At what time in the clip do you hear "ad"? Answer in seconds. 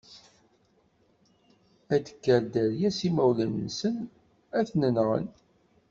1.93-1.99, 4.57-4.65